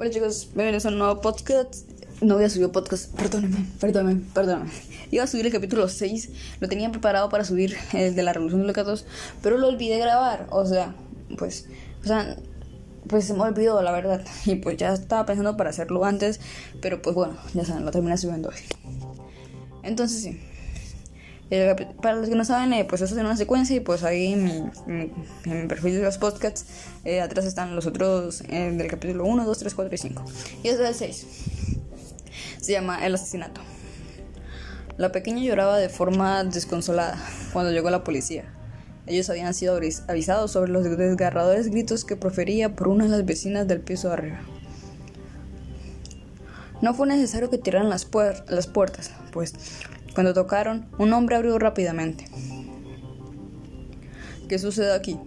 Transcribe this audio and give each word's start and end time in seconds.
Hola 0.00 0.08
chicos, 0.08 0.48
bienvenidos 0.54 0.86
a 0.86 0.88
un 0.88 0.96
nuevo 0.96 1.20
podcast. 1.20 1.86
No 2.22 2.36
había 2.36 2.48
subido 2.48 2.72
podcast, 2.72 3.14
perdónenme, 3.14 3.66
perdónenme, 3.78 4.22
perdónenme. 4.32 4.70
Iba 5.10 5.24
a 5.24 5.26
subir 5.26 5.44
el 5.44 5.52
capítulo 5.52 5.90
6, 5.90 6.30
lo 6.58 6.68
tenía 6.70 6.90
preparado 6.90 7.28
para 7.28 7.44
subir 7.44 7.76
el 7.92 8.14
de 8.14 8.22
la 8.22 8.32
Revolución 8.32 8.62
de 8.62 8.66
los 8.66 8.74
Gatos, 8.74 9.04
pero 9.42 9.58
lo 9.58 9.68
olvidé 9.68 9.98
grabar. 9.98 10.46
O 10.48 10.64
sea, 10.64 10.94
pues, 11.36 11.68
o 12.02 12.06
sea, 12.06 12.38
pues 13.08 13.26
se 13.26 13.34
me 13.34 13.42
olvidó 13.42 13.82
la 13.82 13.92
verdad. 13.92 14.24
Y 14.46 14.54
pues 14.54 14.78
ya 14.78 14.94
estaba 14.94 15.26
pensando 15.26 15.58
para 15.58 15.68
hacerlo 15.68 16.02
antes, 16.06 16.40
pero 16.80 17.02
pues 17.02 17.14
bueno, 17.14 17.36
ya 17.52 17.66
saben, 17.66 17.84
lo 17.84 17.90
terminé 17.90 18.16
subiendo 18.16 18.48
hoy. 18.48 18.56
Entonces 19.82 20.22
sí. 20.22 20.40
Para 22.00 22.16
los 22.16 22.28
que 22.28 22.36
no 22.36 22.44
saben, 22.44 22.72
eh, 22.72 22.84
pues 22.84 23.02
eso 23.02 23.14
es 23.14 23.20
una 23.20 23.36
secuencia 23.36 23.74
y 23.74 23.80
pues 23.80 24.04
ahí 24.04 24.32
en 24.32 24.70
mi, 24.86 25.66
perfil 25.66 25.96
de 25.96 26.02
los 26.02 26.16
podcasts, 26.16 26.64
eh, 27.04 27.20
atrás 27.20 27.44
están 27.44 27.74
los 27.74 27.86
otros 27.86 28.42
eh, 28.42 28.70
del 28.72 28.86
capítulo 28.86 29.24
1, 29.24 29.44
2, 29.44 29.58
3, 29.58 29.74
4 29.74 29.94
y 29.94 29.98
5. 29.98 30.24
Y 30.62 30.68
es 30.68 30.78
el 30.78 30.94
6. 30.94 31.26
Se 32.60 32.72
llama 32.72 33.04
El 33.04 33.14
asesinato. 33.14 33.60
La 34.96 35.10
pequeña 35.10 35.42
lloraba 35.42 35.78
de 35.78 35.88
forma 35.88 36.44
desconsolada 36.44 37.18
cuando 37.52 37.72
llegó 37.72 37.90
la 37.90 38.04
policía. 38.04 38.44
Ellos 39.06 39.28
habían 39.28 39.52
sido 39.54 39.80
avisados 40.06 40.52
sobre 40.52 40.70
los 40.70 40.84
desgarradores 40.84 41.68
gritos 41.68 42.04
que 42.04 42.14
profería 42.14 42.76
por 42.76 42.86
una 42.86 43.04
de 43.04 43.10
las 43.10 43.24
vecinas 43.24 43.66
del 43.66 43.80
piso 43.80 44.08
de 44.08 44.14
arriba. 44.14 44.40
No 46.80 46.94
fue 46.94 47.08
necesario 47.08 47.50
que 47.50 47.58
tiraran 47.58 47.90
las, 47.90 48.06
las 48.48 48.66
puertas, 48.66 49.10
pues 49.32 49.54
cuando 50.20 50.34
tocaron, 50.34 50.86
un 50.98 51.14
hombre 51.14 51.36
abrió 51.36 51.58
rápidamente. 51.58 52.28
¿Qué 54.50 54.58
sucede 54.58 54.92
aquí? 54.92 55.18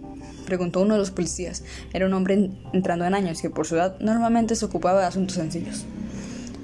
preguntó 0.46 0.82
uno 0.82 0.94
de 0.94 1.00
los 1.00 1.10
policías. 1.10 1.64
Era 1.92 2.06
un 2.06 2.14
hombre 2.14 2.52
entrando 2.72 3.04
en 3.04 3.12
años 3.12 3.42
que 3.42 3.50
por 3.50 3.66
su 3.66 3.74
edad 3.74 3.98
normalmente 3.98 4.54
se 4.54 4.64
ocupaba 4.64 5.00
de 5.00 5.06
asuntos 5.06 5.34
sencillos. 5.34 5.84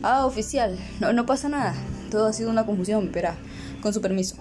Ah, 0.05 0.27
oficial, 0.27 0.79
no, 1.01 1.13
no 1.13 1.27
pasa 1.27 1.49
nada. 1.49 1.75
Todo 2.09 2.27
ha 2.27 2.33
sido 2.33 2.51
una 2.51 2.67
confusión, 2.67 3.11
verá. 3.11 3.35
Con 3.83 3.93
su 3.93 4.01
permiso, 4.01 4.37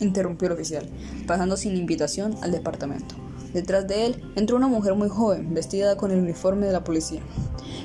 interrumpió 0.00 0.46
el 0.46 0.54
oficial, 0.54 0.88
pasando 1.26 1.58
sin 1.58 1.76
invitación 1.76 2.38
al 2.40 2.50
departamento. 2.50 3.14
Detrás 3.52 3.86
de 3.86 4.06
él 4.06 4.24
entró 4.36 4.56
una 4.56 4.68
mujer 4.68 4.94
muy 4.94 5.10
joven, 5.10 5.52
vestida 5.52 5.98
con 5.98 6.12
el 6.12 6.20
uniforme 6.20 6.64
de 6.64 6.72
la 6.72 6.82
policía, 6.82 7.20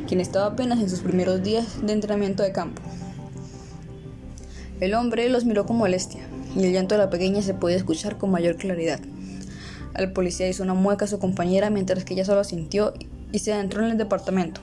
quien 0.07 0.21
estaba 0.21 0.45
apenas 0.45 0.79
en 0.79 0.89
sus 0.89 1.01
primeros 1.01 1.43
días 1.43 1.85
de 1.85 1.91
entrenamiento 1.91 2.43
de 2.43 2.53
campo. 2.53 2.81
El 4.79 4.93
hombre 4.93 5.27
los 5.29 5.43
miró 5.43 5.65
con 5.65 5.77
molestia, 5.77 6.21
y 6.55 6.63
el 6.63 6.71
llanto 6.71 6.95
de 6.95 6.99
la 6.99 7.09
pequeña 7.09 7.41
se 7.41 7.53
podía 7.53 7.75
escuchar 7.75 8.17
con 8.17 8.31
mayor 8.31 8.55
claridad. 8.55 8.99
El 9.95 10.13
policía 10.13 10.47
hizo 10.47 10.63
una 10.63 10.73
mueca 10.73 11.05
a 11.05 11.07
su 11.07 11.19
compañera 11.19 11.69
mientras 11.69 12.05
que 12.05 12.13
ella 12.13 12.23
solo 12.23 12.43
sintió 12.43 12.93
y 13.31 13.39
se 13.39 13.51
adentró 13.51 13.83
en 13.83 13.91
el 13.91 13.97
departamento. 13.97 14.61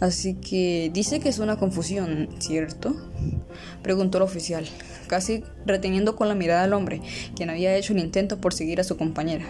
Así 0.00 0.34
que 0.34 0.90
dice 0.92 1.20
que 1.20 1.28
es 1.28 1.38
una 1.38 1.56
confusión, 1.56 2.28
¿cierto? 2.38 2.96
Preguntó 3.82 4.18
el 4.18 4.24
oficial, 4.24 4.66
casi 5.06 5.44
reteniendo 5.64 6.16
con 6.16 6.28
la 6.28 6.34
mirada 6.34 6.64
al 6.64 6.74
hombre, 6.74 7.00
quien 7.34 7.48
había 7.48 7.76
hecho 7.76 7.92
el 7.92 8.00
intento 8.00 8.38
por 8.38 8.52
seguir 8.52 8.80
a 8.80 8.84
su 8.84 8.96
compañera. 8.96 9.46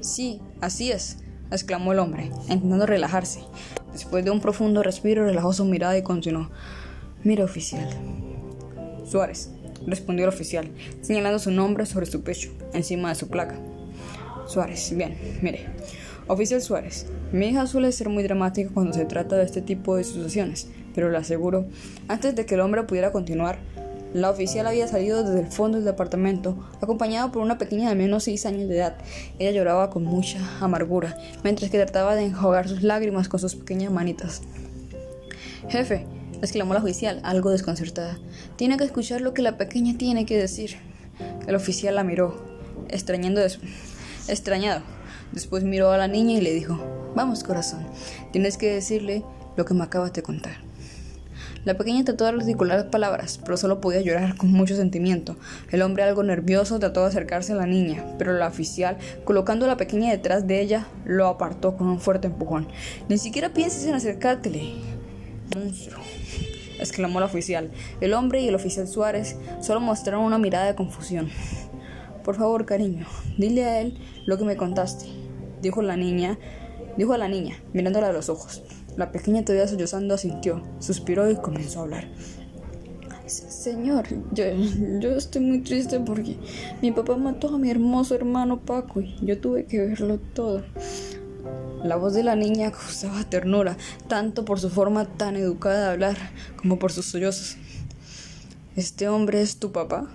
Sí, 0.00 0.40
así 0.60 0.90
es, 0.90 1.18
exclamó 1.50 1.92
el 1.92 2.00
hombre, 2.00 2.30
intentando 2.48 2.84
relajarse. 2.84 3.40
Después 3.92 4.24
de 4.24 4.30
un 4.30 4.40
profundo 4.40 4.82
respiro, 4.82 5.24
relajó 5.24 5.52
su 5.52 5.64
mirada 5.64 5.96
y 5.96 6.02
continuó. 6.02 6.50
Mira, 7.24 7.44
oficial. 7.44 7.88
Suárez, 9.08 9.50
respondió 9.86 10.24
el 10.26 10.34
oficial, 10.34 10.70
señalando 11.00 11.38
su 11.38 11.50
nombre 11.50 11.86
sobre 11.86 12.06
su 12.06 12.22
pecho, 12.22 12.50
encima 12.74 13.08
de 13.08 13.14
su 13.14 13.28
placa. 13.28 13.58
Suárez, 14.46 14.92
bien, 14.94 15.16
mire. 15.42 15.66
Oficial 16.26 16.60
Suárez, 16.60 17.06
mi 17.32 17.46
hija 17.46 17.66
suele 17.66 17.90
ser 17.90 18.10
muy 18.10 18.22
dramática 18.22 18.70
cuando 18.72 18.92
se 18.92 19.06
trata 19.06 19.36
de 19.36 19.44
este 19.44 19.62
tipo 19.62 19.96
de 19.96 20.04
situaciones, 20.04 20.68
pero 20.94 21.10
le 21.10 21.16
aseguro, 21.16 21.66
antes 22.06 22.34
de 22.34 22.44
que 22.44 22.54
el 22.54 22.60
hombre 22.60 22.82
pudiera 22.82 23.12
continuar, 23.12 23.58
la 24.12 24.30
oficial 24.30 24.66
había 24.66 24.88
salido 24.88 25.22
desde 25.22 25.40
el 25.40 25.52
fondo 25.52 25.76
del 25.76 25.84
departamento, 25.84 26.58
acompañada 26.80 27.30
por 27.30 27.42
una 27.42 27.58
pequeña 27.58 27.88
de 27.88 27.94
menos 27.94 28.24
seis 28.24 28.46
años 28.46 28.68
de 28.68 28.76
edad. 28.76 28.96
Ella 29.38 29.50
lloraba 29.50 29.90
con 29.90 30.04
mucha 30.04 30.38
amargura, 30.60 31.16
mientras 31.44 31.70
que 31.70 31.78
trataba 31.78 32.14
de 32.14 32.26
enjuagar 32.26 32.68
sus 32.68 32.82
lágrimas 32.82 33.28
con 33.28 33.40
sus 33.40 33.54
pequeñas 33.54 33.92
manitas. 33.92 34.42
Jefe, 35.68 36.06
exclamó 36.42 36.74
la 36.74 36.80
oficial, 36.80 37.20
algo 37.22 37.50
desconcertada, 37.50 38.18
tiene 38.56 38.76
que 38.76 38.84
escuchar 38.84 39.20
lo 39.20 39.34
que 39.34 39.42
la 39.42 39.58
pequeña 39.58 39.96
tiene 39.96 40.26
que 40.26 40.36
decir. 40.36 40.76
El 41.46 41.54
oficial 41.54 41.94
la 41.94 42.04
miró, 42.04 42.44
extrañando 42.88 43.40
extrañado. 44.28 44.82
Después 45.32 45.64
miró 45.64 45.90
a 45.90 45.98
la 45.98 46.08
niña 46.08 46.38
y 46.38 46.40
le 46.40 46.54
dijo, 46.54 46.78
vamos 47.14 47.44
corazón, 47.44 47.86
tienes 48.32 48.56
que 48.56 48.72
decirle 48.72 49.24
lo 49.56 49.64
que 49.64 49.74
me 49.74 49.84
acabas 49.84 50.12
de 50.12 50.22
contar. 50.22 50.68
La 51.64 51.76
pequeña 51.76 52.04
trató 52.04 52.24
de 52.24 52.30
articular 52.30 52.78
las 52.78 52.86
palabras, 52.86 53.40
pero 53.44 53.56
solo 53.56 53.80
podía 53.80 54.00
llorar 54.00 54.36
con 54.36 54.50
mucho 54.50 54.76
sentimiento. 54.76 55.36
El 55.70 55.82
hombre, 55.82 56.04
algo 56.04 56.22
nervioso, 56.22 56.78
trató 56.78 57.02
de 57.02 57.08
acercarse 57.08 57.52
a 57.52 57.56
la 57.56 57.66
niña, 57.66 58.04
pero 58.16 58.32
la 58.32 58.46
oficial, 58.46 58.96
colocando 59.24 59.66
a 59.66 59.68
la 59.68 59.76
pequeña 59.76 60.10
detrás 60.10 60.46
de 60.46 60.62
ella, 60.62 60.86
lo 61.04 61.26
apartó 61.26 61.76
con 61.76 61.88
un 61.88 62.00
fuerte 62.00 62.28
empujón. 62.28 62.68
Ni 63.08 63.18
siquiera 63.18 63.52
pienses 63.52 63.84
en 63.86 63.94
acercártele. 63.94 64.97
Monstruo, 65.54 66.02
exclamó 66.78 67.20
la 67.20 67.26
oficial. 67.26 67.70
El 68.00 68.14
hombre 68.14 68.40
y 68.40 68.48
el 68.48 68.54
oficial 68.54 68.86
Suárez 68.86 69.36
solo 69.60 69.80
mostraron 69.80 70.24
una 70.24 70.38
mirada 70.38 70.66
de 70.66 70.74
confusión. 70.74 71.28
Por 72.24 72.36
favor, 72.36 72.66
cariño, 72.66 73.06
dile 73.38 73.64
a 73.64 73.80
él 73.80 73.98
lo 74.26 74.36
que 74.36 74.44
me 74.44 74.56
contaste, 74.56 75.06
dijo 75.62 75.80
la 75.80 75.96
niña, 75.96 76.38
dijo 76.96 77.14
a 77.14 77.18
la 77.18 77.28
niña, 77.28 77.62
mirándola 77.72 78.08
a 78.08 78.12
los 78.12 78.28
ojos. 78.28 78.62
La 78.96 79.12
pequeña 79.12 79.44
todavía 79.44 79.68
sollozando 79.68 80.14
asintió, 80.14 80.62
suspiró 80.80 81.30
y 81.30 81.36
comenzó 81.36 81.80
a 81.80 81.82
hablar. 81.84 82.08
Señor, 83.26 84.06
yo, 84.32 84.44
yo 85.00 85.10
estoy 85.10 85.42
muy 85.42 85.60
triste 85.60 86.00
porque 86.00 86.36
mi 86.80 86.92
papá 86.92 87.16
mató 87.16 87.54
a 87.54 87.58
mi 87.58 87.70
hermoso 87.70 88.14
hermano 88.14 88.60
Paco 88.60 89.00
y 89.00 89.14
yo 89.22 89.38
tuve 89.38 89.66
que 89.66 89.78
verlo 89.78 90.18
todo. 90.34 90.64
La 91.84 91.94
voz 91.94 92.12
de 92.14 92.24
la 92.24 92.34
niña 92.34 92.72
causaba 92.72 93.22
ternura, 93.24 93.76
tanto 94.08 94.44
por 94.44 94.58
su 94.58 94.68
forma 94.68 95.04
tan 95.04 95.36
educada 95.36 95.84
de 95.84 95.92
hablar 95.92 96.16
como 96.56 96.78
por 96.78 96.90
sus 96.92 97.06
sollozos. 97.06 97.56
¿Este 98.74 99.08
hombre 99.08 99.42
es 99.42 99.58
tu 99.58 99.70
papá? 99.70 100.08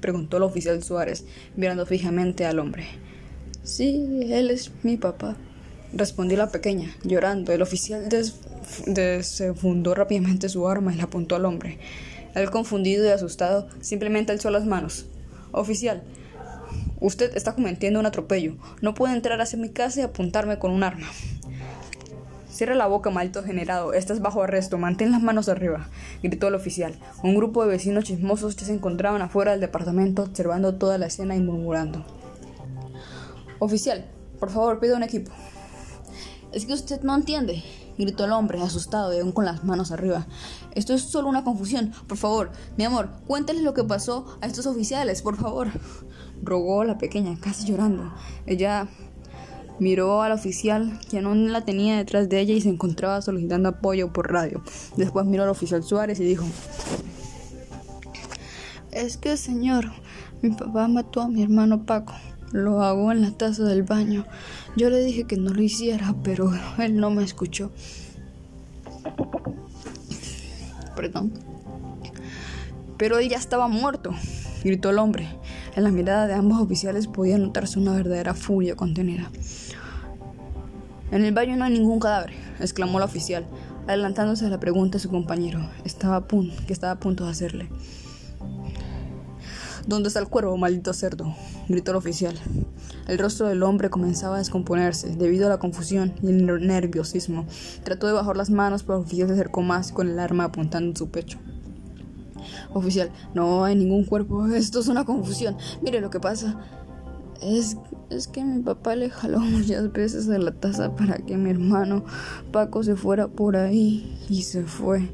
preguntó 0.00 0.38
el 0.38 0.44
oficial 0.44 0.82
Suárez, 0.82 1.24
mirando 1.56 1.84
fijamente 1.84 2.46
al 2.46 2.58
hombre. 2.58 2.86
Sí, 3.62 4.28
él 4.30 4.50
es 4.50 4.70
mi 4.82 4.96
papá, 4.96 5.36
respondió 5.92 6.38
la 6.38 6.50
pequeña, 6.50 6.94
llorando. 7.02 7.52
El 7.52 7.62
oficial 7.62 8.08
desfundó 8.86 9.94
rápidamente 9.94 10.48
su 10.48 10.68
arma 10.68 10.92
y 10.92 10.96
la 10.96 11.04
apuntó 11.04 11.36
al 11.36 11.44
hombre. 11.44 11.78
Él, 12.34 12.50
confundido 12.50 13.04
y 13.06 13.10
asustado, 13.10 13.68
simplemente 13.80 14.32
alzó 14.32 14.50
las 14.50 14.66
manos. 14.66 15.06
Oficial, 15.52 16.02
usted 17.00 17.36
está 17.36 17.54
cometiendo 17.54 18.00
un 18.00 18.06
atropello. 18.06 18.56
No 18.80 18.94
puede 18.94 19.14
entrar 19.14 19.40
hacia 19.40 19.58
mi 19.58 19.70
casa 19.70 20.00
y 20.00 20.02
apuntarme 20.02 20.58
con 20.58 20.70
un 20.70 20.82
arma. 20.82 21.06
Cierra 22.50 22.76
la 22.76 22.86
boca, 22.86 23.10
maldito 23.10 23.42
generado. 23.42 23.92
Estás 23.94 24.20
bajo 24.20 24.42
arresto. 24.42 24.78
Mantén 24.78 25.10
las 25.10 25.20
manos 25.20 25.48
arriba, 25.48 25.88
gritó 26.22 26.46
el 26.46 26.54
oficial. 26.54 26.94
Un 27.24 27.34
grupo 27.34 27.64
de 27.64 27.70
vecinos 27.70 28.04
chismosos 28.04 28.54
ya 28.54 28.66
se 28.66 28.72
encontraban 28.72 29.22
afuera 29.22 29.50
del 29.50 29.60
departamento 29.60 30.22
observando 30.22 30.76
toda 30.76 30.96
la 30.96 31.06
escena 31.06 31.34
y 31.34 31.40
murmurando. 31.40 32.04
Oficial, 33.58 34.04
por 34.38 34.50
favor, 34.50 34.78
pida 34.78 34.96
un 34.96 35.02
equipo. 35.02 35.32
Es 36.52 36.66
que 36.66 36.74
usted 36.74 37.00
no 37.02 37.16
entiende, 37.16 37.64
gritó 37.98 38.24
el 38.24 38.32
hombre, 38.32 38.62
asustado 38.62 39.12
y 39.12 39.18
aún 39.18 39.32
con 39.32 39.44
las 39.44 39.64
manos 39.64 39.90
arriba. 39.90 40.26
Esto 40.76 40.94
es 40.94 41.02
solo 41.02 41.28
una 41.28 41.42
confusión. 41.42 41.92
Por 42.06 42.18
favor, 42.18 42.52
mi 42.76 42.84
amor, 42.84 43.10
cuéntale 43.26 43.62
lo 43.62 43.74
que 43.74 43.82
pasó 43.82 44.38
a 44.40 44.46
estos 44.46 44.66
oficiales, 44.66 45.22
por 45.22 45.36
favor. 45.36 45.68
Rogó 46.44 46.84
la 46.84 46.98
pequeña, 46.98 47.36
casi 47.40 47.66
llorando. 47.66 48.12
Ella 48.46 48.88
Miró 49.80 50.22
al 50.22 50.30
oficial, 50.30 51.00
que 51.10 51.18
aún 51.18 51.52
la 51.52 51.64
tenía 51.64 51.96
detrás 51.96 52.28
de 52.28 52.38
ella 52.38 52.54
y 52.54 52.60
se 52.60 52.68
encontraba 52.68 53.20
solicitando 53.22 53.70
apoyo 53.70 54.12
por 54.12 54.32
radio. 54.32 54.62
Después 54.96 55.26
miró 55.26 55.42
al 55.42 55.48
oficial 55.48 55.82
Suárez 55.82 56.20
y 56.20 56.24
dijo, 56.24 56.44
Es 58.92 59.16
que, 59.16 59.36
señor, 59.36 59.90
mi 60.42 60.50
papá 60.50 60.86
mató 60.86 61.22
a 61.22 61.28
mi 61.28 61.42
hermano 61.42 61.84
Paco. 61.84 62.14
Lo 62.52 62.82
hago 62.82 63.10
en 63.10 63.22
la 63.22 63.32
taza 63.32 63.64
del 63.64 63.82
baño. 63.82 64.24
Yo 64.76 64.90
le 64.90 65.00
dije 65.00 65.24
que 65.24 65.36
no 65.36 65.52
lo 65.52 65.60
hiciera, 65.60 66.14
pero 66.22 66.52
él 66.78 66.96
no 66.96 67.10
me 67.10 67.24
escuchó. 67.24 67.72
Perdón. 70.94 71.32
Pero 72.96 73.18
él 73.18 73.28
ya 73.28 73.38
estaba 73.38 73.66
muerto, 73.66 74.14
gritó 74.62 74.90
el 74.90 75.00
hombre. 75.00 75.26
En 75.76 75.82
la 75.82 75.90
mirada 75.90 76.28
de 76.28 76.34
ambos 76.34 76.60
oficiales 76.60 77.08
podía 77.08 77.36
notarse 77.36 77.80
una 77.80 77.92
verdadera 77.92 78.34
furia 78.34 78.76
contenida. 78.76 79.30
En 81.10 81.24
el 81.24 81.34
baño 81.34 81.56
no 81.56 81.64
hay 81.64 81.72
ningún 81.72 81.98
cadáver, 81.98 82.32
exclamó 82.60 83.00
la 83.00 83.06
oficial, 83.06 83.44
adelantándose 83.88 84.46
a 84.46 84.50
la 84.50 84.60
pregunta 84.60 84.98
de 84.98 85.02
su 85.02 85.10
compañero, 85.10 85.68
estaba 85.84 86.16
a 86.16 86.28
punto, 86.28 86.54
que 86.66 86.72
estaba 86.72 86.92
a 86.92 87.00
punto 87.00 87.24
de 87.24 87.30
hacerle. 87.30 87.68
¿Dónde 89.86 90.08
está 90.08 90.20
el 90.20 90.28
cuervo, 90.28 90.56
maldito 90.56 90.92
cerdo? 90.92 91.34
gritó 91.68 91.90
el 91.90 91.98
oficial. 91.98 92.38
El 93.06 93.18
rostro 93.18 93.48
del 93.48 93.62
hombre 93.62 93.90
comenzaba 93.90 94.36
a 94.36 94.38
descomponerse 94.38 95.14
debido 95.16 95.46
a 95.46 95.50
la 95.50 95.58
confusión 95.58 96.14
y 96.22 96.28
el 96.28 96.66
nerviosismo. 96.66 97.46
Trató 97.82 98.06
de 98.06 98.14
bajar 98.14 98.36
las 98.36 98.48
manos, 98.48 98.82
pero 98.82 98.98
el 98.98 99.04
oficial 99.04 99.28
se 99.28 99.34
acercó 99.34 99.60
más 99.60 99.92
con 99.92 100.08
el 100.08 100.18
arma 100.18 100.44
apuntando 100.44 100.88
en 100.90 100.96
su 100.96 101.10
pecho. 101.10 101.38
Oficial, 102.74 103.10
no 103.34 103.64
hay 103.64 103.76
ningún 103.76 104.04
cuerpo. 104.04 104.46
Esto 104.54 104.80
es 104.80 104.88
una 104.88 105.04
confusión. 105.04 105.56
Mire 105.82 106.00
lo 106.00 106.10
que 106.10 106.20
pasa. 106.20 106.58
Es, 107.40 107.76
es 108.10 108.28
que 108.28 108.44
mi 108.44 108.62
papá 108.62 108.96
le 108.96 109.10
jaló 109.10 109.38
muchas 109.40 109.92
veces 109.92 110.28
a 110.28 110.38
la 110.38 110.52
taza 110.52 110.94
para 110.94 111.16
que 111.18 111.36
mi 111.36 111.50
hermano 111.50 112.04
Paco 112.52 112.82
se 112.82 112.96
fuera 112.96 113.28
por 113.28 113.56
ahí 113.56 114.18
y 114.28 114.42
se 114.42 114.64
fue. 114.64 115.08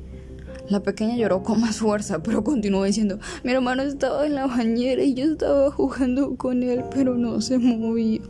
La 0.70 0.80
pequeña 0.80 1.16
lloró 1.16 1.42
con 1.42 1.60
más 1.60 1.78
fuerza, 1.78 2.22
pero 2.22 2.44
continuó 2.44 2.84
diciendo, 2.84 3.18
mi 3.42 3.50
hermano 3.50 3.82
estaba 3.82 4.24
en 4.24 4.36
la 4.36 4.46
bañera 4.46 5.02
y 5.02 5.14
yo 5.14 5.24
estaba 5.24 5.68
jugando 5.72 6.36
con 6.36 6.62
él, 6.62 6.84
pero 6.94 7.16
no 7.16 7.40
se 7.40 7.58
movía. 7.58 8.20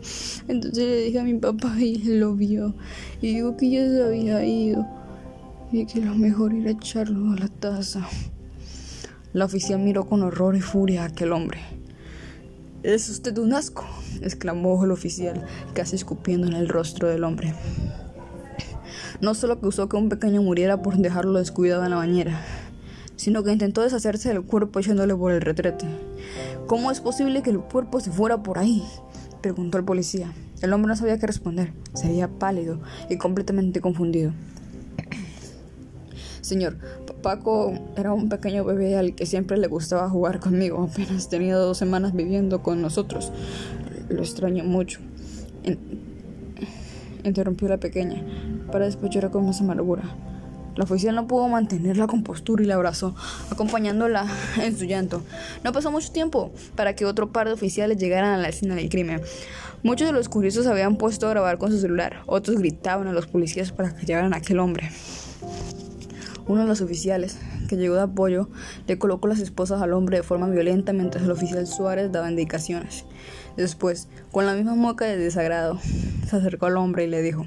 Entonces 0.49 0.85
le 0.85 1.05
dije 1.05 1.21
a 1.21 1.25
mi 1.25 1.35
papá 1.35 1.75
y 1.79 1.99
lo 1.99 2.35
vio. 2.35 2.75
Y 3.21 3.35
dijo 3.35 3.59
que 3.59 3.71
ya 3.71 3.87
se 3.87 4.03
había 4.03 4.43
ido 4.43 4.87
y 5.71 5.85
que 5.85 6.01
lo 6.01 6.15
mejor 6.15 6.55
era 6.55 6.71
echarlo 6.71 7.33
a 7.33 7.37
la 7.37 7.49
taza. 7.49 8.09
La 9.33 9.45
oficial 9.45 9.79
miró 9.79 10.07
con 10.07 10.25
horror 10.25 10.57
y 10.57 10.61
furia 10.61 11.03
a 11.03 11.07
aquel 11.07 11.33
hombre. 11.33 11.61
Es 12.83 13.09
usted 13.09 13.39
un 13.39 13.53
asco, 13.53 13.85
exclamó 14.23 14.83
el 14.85 14.91
oficial, 14.91 15.47
casi 15.73 15.95
escupiendo 15.95 16.49
en 16.49 16.55
el 16.55 16.69
rostro 16.69 17.07
del 17.07 17.23
hombre. 17.23 17.55
No 19.21 19.35
solo 19.35 19.61
causó 19.61 19.89
que 19.89 19.97
un 19.97 20.09
pequeño 20.09 20.43
muriera 20.43 20.83
por 20.83 20.97
dejarlo 20.97 21.39
descuidado 21.39 21.85
en 21.85 21.91
la 21.91 21.97
bañera, 21.97 22.45
sino 23.15 23.45
que 23.45 23.53
intentó 23.53 23.83
deshacerse 23.83 24.31
del 24.31 24.43
cuerpo 24.43 24.81
echándole 24.81 25.15
por 25.15 25.31
el 25.31 25.43
retrete. 25.43 25.87
¿Cómo 26.67 26.91
es 26.91 27.01
posible 27.01 27.43
que 27.43 27.51
el 27.51 27.61
cuerpo 27.61 28.01
se 28.01 28.11
fuera 28.11 28.43
por 28.43 28.59
ahí? 28.59 28.83
preguntó 29.43 29.79
el 29.79 29.85
policía. 29.85 30.33
El 30.61 30.73
hombre 30.73 30.89
no 30.89 30.97
sabía 30.97 31.19
qué 31.21 31.29
responder. 31.29 31.73
Se 31.95 32.09
veía 32.09 32.27
pálido 32.27 32.81
y 33.09 33.17
completamente 33.17 33.81
confundido. 33.81 34.33
Señor, 36.41 36.77
Paco 37.23 37.73
era 37.97 38.13
un 38.13 38.29
pequeño 38.29 38.65
bebé 38.65 38.97
al 38.97 39.15
que 39.15 39.27
siempre 39.27 39.57
le 39.59 39.67
gustaba 39.67 40.09
jugar 40.09 40.41
conmigo. 40.41 40.89
Apenas 40.91 41.29
tenía 41.29 41.57
dos 41.57 41.79
semanas 41.79 42.15
viviendo 42.15 42.63
con 42.63 42.81
nosotros. 42.81 43.33
Lo 44.09 44.23
extraño 44.23 44.65
mucho. 44.65 45.01
interrumpió 47.25 47.69
la 47.69 47.77
pequeña, 47.77 48.25
para 48.73 48.87
después 48.87 49.11
con 49.31 49.47
más 49.47 49.61
amargura. 49.61 50.03
La 50.77 50.85
oficial 50.85 51.15
no 51.15 51.27
pudo 51.27 51.49
mantener 51.49 51.97
la 51.97 52.07
compostura 52.07 52.63
y 52.63 52.67
la 52.67 52.77
abrazó, 52.77 53.15
acompañándola 53.51 54.27
en 54.63 54.77
su 54.79 54.85
llanto. 54.85 55.23
No 55.65 55.73
pasó 55.73 55.91
mucho 55.91 56.11
tiempo 56.13 56.53
para 56.77 56.95
que 56.95 57.05
otro 57.05 57.33
par 57.33 57.49
de 57.49 57.53
oficiales 57.53 57.99
llegaran 57.99 58.33
a 58.33 58.39
la 58.39 58.49
escena 58.49 58.75
del 58.75 58.89
crimen. 58.89 59.21
Muchos 59.83 60.07
de 60.07 60.13
los 60.13 60.29
curiosos 60.29 60.67
habían 60.67 60.97
puesto 60.97 61.27
a 61.27 61.31
grabar 61.31 61.59
con 61.59 61.71
su 61.71 61.79
celular, 61.79 62.23
otros 62.27 62.59
gritaban 62.59 63.09
a 63.09 63.13
los 63.13 63.27
policías 63.27 63.73
para 63.73 63.95
que 63.95 64.07
llevaran 64.07 64.33
a 64.33 64.39
aquel 64.39 64.59
hombre. 64.59 64.91
Uno 66.47 66.63
de 66.63 66.67
los 66.67 66.81
oficiales, 66.81 67.39
que 67.69 67.77
llegó 67.77 67.95
de 67.95 68.03
apoyo, 68.03 68.49
le 68.87 68.99
colocó 68.99 69.29
las 69.29 69.41
esposas 69.41 69.83
al 69.83 69.93
hombre 69.93 70.19
de 70.19 70.23
forma 70.23 70.49
violenta 70.49 70.93
mientras 70.93 71.25
el 71.25 71.31
oficial 71.31 71.67
Suárez 71.67 72.11
daba 72.11 72.31
indicaciones. 72.31 73.05
Después, 73.57 74.09
con 74.33 74.47
la 74.47 74.55
misma 74.55 74.75
mueca 74.75 75.05
de 75.05 75.17
desagrado, 75.17 75.79
se 76.27 76.37
acercó 76.37 76.67
al 76.67 76.77
hombre 76.77 77.05
y 77.05 77.09
le 77.09 77.23
dijo, 77.23 77.47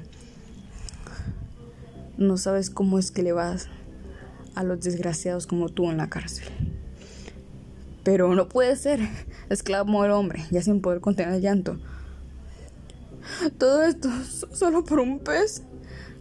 no 2.16 2.36
sabes 2.36 2.70
cómo 2.70 2.98
es 2.98 3.10
que 3.10 3.22
le 3.22 3.32
vas 3.32 3.68
a 4.54 4.62
los 4.62 4.80
desgraciados 4.80 5.46
como 5.46 5.68
tú 5.68 5.90
en 5.90 5.96
la 5.96 6.08
cárcel. 6.08 6.46
Pero 8.04 8.34
no 8.34 8.48
puede 8.48 8.76
ser, 8.76 9.00
exclamó 9.50 10.04
el 10.04 10.12
hombre, 10.12 10.44
ya 10.50 10.62
sin 10.62 10.80
poder 10.80 11.00
contener 11.00 11.34
el 11.34 11.40
llanto. 11.40 11.78
Todo 13.58 13.82
esto 13.84 14.10
solo 14.52 14.84
por 14.84 15.00
un 15.00 15.18
pez. 15.18 15.62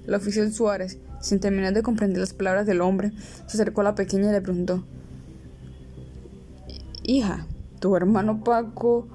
El 0.05 0.13
oficial 0.13 0.51
Suárez, 0.51 0.99
sin 1.21 1.39
terminar 1.39 1.73
de 1.73 1.81
comprender 1.81 2.19
las 2.19 2.33
palabras 2.33 2.65
del 2.65 2.81
hombre, 2.81 3.11
se 3.47 3.57
acercó 3.57 3.81
a 3.81 3.85
la 3.85 3.95
pequeña 3.95 4.29
y 4.29 4.33
le 4.33 4.41
preguntó, 4.41 4.83
Hija, 7.03 7.47
¿tu 7.79 7.95
hermano 7.95 8.43
Paco 8.43 9.07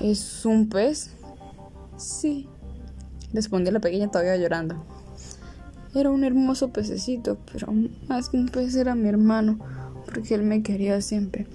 es 0.00 0.44
un 0.44 0.68
pez? 0.68 1.10
Sí, 1.96 2.48
respondió 3.32 3.72
la 3.72 3.80
pequeña 3.80 4.10
todavía 4.10 4.36
llorando. 4.36 4.84
Era 5.94 6.10
un 6.10 6.24
hermoso 6.24 6.68
pececito, 6.68 7.38
pero 7.52 7.72
más 8.08 8.28
que 8.28 8.36
un 8.36 8.48
pez 8.48 8.74
era 8.76 8.94
mi 8.94 9.08
hermano, 9.08 9.58
porque 10.04 10.34
él 10.34 10.42
me 10.42 10.62
quería 10.62 11.00
siempre 11.00 11.46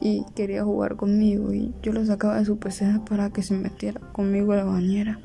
y 0.00 0.24
quería 0.34 0.62
jugar 0.64 0.96
conmigo 0.96 1.54
y 1.54 1.72
yo 1.82 1.92
lo 1.92 2.04
sacaba 2.04 2.38
de 2.38 2.44
su 2.44 2.58
pecera 2.58 3.02
para 3.08 3.30
que 3.30 3.42
se 3.42 3.54
metiera 3.54 4.00
conmigo 4.12 4.52
a 4.52 4.56
la 4.56 4.64
bañera. 4.64 5.18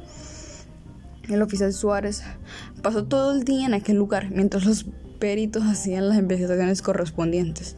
El 1.30 1.44
oficial 1.44 1.72
Suárez 1.74 2.24
pasó 2.81 3.06
todo 3.06 3.34
el 3.34 3.44
día 3.44 3.68
en 3.68 3.76
aquel 3.76 3.98
lugar 3.98 4.31
mientras 4.31 4.66
los 4.66 4.88
peritos 5.20 5.64
hacían 5.64 6.10
las 6.10 6.18
investigaciones 6.18 6.81
correspondientes. 6.81 7.76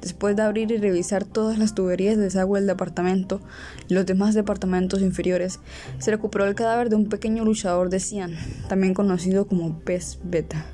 Después 0.00 0.36
de 0.36 0.42
abrir 0.42 0.70
y 0.70 0.76
revisar 0.76 1.24
todas 1.24 1.58
las 1.58 1.74
tuberías 1.74 2.16
de 2.16 2.24
desagüe 2.24 2.60
del 2.60 2.68
departamento 2.68 3.40
y 3.88 3.94
los 3.94 4.06
demás 4.06 4.34
departamentos 4.34 5.00
inferiores, 5.00 5.58
se 5.98 6.10
recuperó 6.12 6.44
el 6.44 6.54
cadáver 6.54 6.90
de 6.90 6.96
un 6.96 7.08
pequeño 7.08 7.44
luchador 7.44 7.88
de 7.88 7.98
Cian, 7.98 8.36
también 8.68 8.94
conocido 8.94 9.46
como 9.46 9.80
pez 9.80 10.18
beta. 10.22 10.64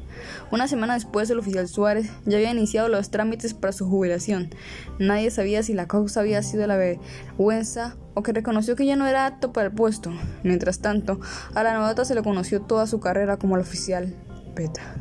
Una 0.50 0.68
semana 0.68 0.94
después, 0.94 1.30
el 1.30 1.38
oficial 1.38 1.68
Suárez 1.68 2.10
ya 2.24 2.36
había 2.36 2.50
iniciado 2.50 2.88
los 2.88 3.10
trámites 3.10 3.54
para 3.54 3.72
su 3.72 3.88
jubilación. 3.88 4.50
Nadie 4.98 5.30
sabía 5.30 5.62
si 5.62 5.74
la 5.74 5.86
causa 5.86 6.20
había 6.20 6.42
sido 6.42 6.66
la 6.66 6.76
vergüenza 6.76 7.96
o 8.14 8.22
que 8.22 8.32
reconoció 8.32 8.76
que 8.76 8.86
ya 8.86 8.96
no 8.96 9.06
era 9.06 9.26
apto 9.26 9.52
para 9.52 9.68
el 9.68 9.72
puesto. 9.72 10.12
Mientras 10.42 10.80
tanto, 10.80 11.20
a 11.54 11.62
la 11.62 11.74
novata 11.74 12.04
se 12.04 12.14
le 12.14 12.22
conoció 12.22 12.62
toda 12.62 12.86
su 12.86 13.00
carrera 13.00 13.36
como 13.36 13.56
el 13.56 13.62
oficial 13.62 14.14
beta. 14.54 14.96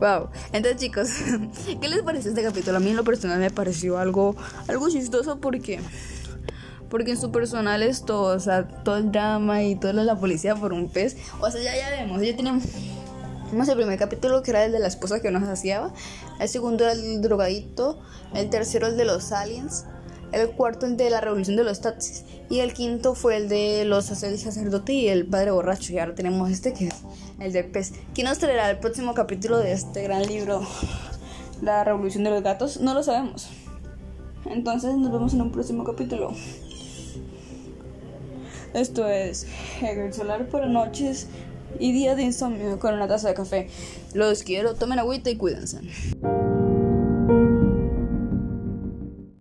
Wow. 0.00 0.30
Entonces, 0.52 0.80
chicos, 0.80 1.10
¿qué 1.80 1.88
les 1.88 2.02
pareció 2.02 2.30
este 2.30 2.42
capítulo? 2.42 2.78
A 2.78 2.80
mí 2.80 2.90
en 2.90 2.96
lo 2.96 3.04
personal 3.04 3.38
me 3.38 3.50
pareció 3.50 3.98
algo, 3.98 4.34
algo 4.68 4.88
chistoso 4.88 5.40
porque 5.40 5.80
porque 6.92 7.12
en 7.12 7.16
su 7.16 7.32
personal 7.32 7.82
esto, 7.82 8.20
o 8.20 8.38
sea, 8.38 8.68
todo 8.68 8.98
el 8.98 9.10
drama 9.10 9.62
y 9.62 9.76
toda 9.76 9.94
la 9.94 10.14
policía 10.14 10.54
por 10.56 10.74
un 10.74 10.90
pez, 10.90 11.16
o 11.40 11.50
sea, 11.50 11.62
ya 11.62 11.74
ya 11.74 11.88
vemos, 11.88 12.20
ya 12.20 12.36
tenemos 12.36 12.64
el 13.52 13.76
primer 13.76 13.98
capítulo 13.98 14.42
que 14.42 14.50
era 14.50 14.64
el 14.64 14.72
de 14.72 14.78
la 14.78 14.88
esposa 14.88 15.20
que 15.20 15.30
nos 15.30 15.42
hacía, 15.48 15.92
el 16.40 16.48
segundo 16.48 16.84
era 16.84 16.92
el 16.94 17.20
drogadito, 17.20 18.00
el 18.34 18.48
tercero 18.48 18.86
el 18.86 18.96
de 18.96 19.04
los 19.04 19.30
aliens, 19.30 19.84
el 20.32 20.50
cuarto 20.52 20.86
el 20.86 20.96
de 20.96 21.10
la 21.10 21.20
revolución 21.20 21.56
de 21.56 21.64
los 21.64 21.82
taxis 21.82 22.24
y 22.48 22.60
el 22.60 22.72
quinto 22.72 23.14
fue 23.14 23.36
el 23.36 23.48
de 23.50 23.84
los 23.84 24.22
el 24.22 24.38
sacerdote 24.38 24.94
y 24.94 25.08
el 25.08 25.26
padre 25.26 25.50
borracho 25.50 25.92
y 25.92 25.98
ahora 25.98 26.14
tenemos 26.14 26.50
este 26.50 26.72
que 26.72 26.86
es 26.88 26.94
el 27.38 27.52
de 27.52 27.64
pez. 27.64 27.92
¿Quién 28.14 28.26
nos 28.26 28.38
traerá 28.38 28.70
el 28.70 28.78
próximo 28.78 29.12
capítulo 29.14 29.58
de 29.58 29.72
este 29.72 30.02
gran 30.02 30.26
libro? 30.26 30.62
La 31.60 31.84
revolución 31.84 32.24
de 32.24 32.30
los 32.30 32.42
gatos, 32.42 32.80
no 32.80 32.94
lo 32.94 33.02
sabemos. 33.02 33.48
Entonces 34.46 34.96
nos 34.96 35.12
vemos 35.12 35.34
en 35.34 35.42
un 35.42 35.52
próximo 35.52 35.84
capítulo. 35.84 36.32
Esto 38.74 39.06
es 39.06 39.46
Hegel 39.80 40.12
Solar 40.14 40.48
por 40.48 40.66
noches 40.66 41.28
y 41.78 41.92
día 41.92 42.14
de 42.14 42.22
insomnio 42.22 42.78
con 42.78 42.94
una 42.94 43.08
taza 43.08 43.28
de 43.28 43.34
café. 43.34 43.68
Los 44.14 44.42
quiero, 44.42 44.74
tomen 44.74 44.98
agüita 44.98 45.30
y 45.30 45.36
cuídense. 45.36 45.80